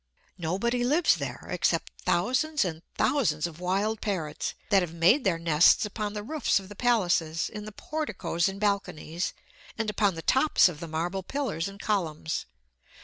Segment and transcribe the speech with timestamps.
[0.39, 5.85] Nobody lives there, except thousands and thousands of wild parrots, that have made their nests
[5.85, 9.33] upon the roofs of the palaces, in the porticoes and balconies,
[9.77, 12.47] and upon the tops of the marble pillars and columns.